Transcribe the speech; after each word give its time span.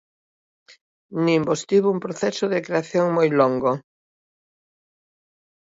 Nimbos 1.25 1.59
tivo 1.69 1.87
un 1.95 1.99
proceso 2.05 2.45
de 2.53 2.63
creación 2.67 3.05
moi 3.17 3.29
longo. 3.39 3.71